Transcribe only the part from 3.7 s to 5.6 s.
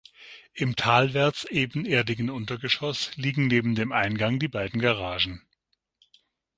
dem Eingang die beiden Garagen.